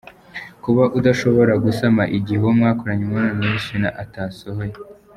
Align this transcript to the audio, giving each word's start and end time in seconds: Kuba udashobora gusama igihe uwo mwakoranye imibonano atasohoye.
Kuba 0.63 0.83
udashobora 0.99 1.53
gusama 1.65 2.03
igihe 2.17 2.39
uwo 2.41 2.51
mwakoranye 2.57 3.03
imibonano 3.05 3.89
atasohoye. 4.03 4.75